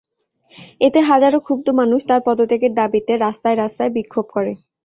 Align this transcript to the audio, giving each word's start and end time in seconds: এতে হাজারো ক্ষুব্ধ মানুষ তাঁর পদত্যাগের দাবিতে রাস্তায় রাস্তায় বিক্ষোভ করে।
এতে 0.81 0.99
হাজারো 1.09 1.37
ক্ষুব্ধ 1.39 1.67
মানুষ 1.79 2.01
তাঁর 2.09 2.21
পদত্যাগের 2.25 2.73
দাবিতে 2.75 3.13
রাস্তায় 3.17 3.57
রাস্তায় 3.57 3.91
বিক্ষোভ 3.97 4.25
করে। 4.35 4.51